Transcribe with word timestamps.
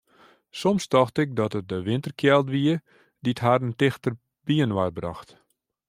Soms 0.51 0.87
tocht 0.91 1.17
ik 1.17 1.31
dat 1.35 1.53
it 1.59 1.69
de 1.69 1.79
winterkjeld 1.91 2.47
wie 2.53 2.73
dy't 3.23 3.43
harren 3.45 3.73
tichter 3.79 4.13
byinoar 4.45 4.91
brocht. 4.97 5.29